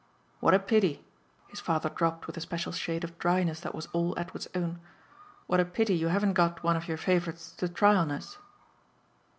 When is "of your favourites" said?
6.75-7.51